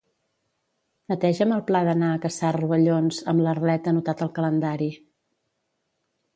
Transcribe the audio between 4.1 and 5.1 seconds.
al calendari.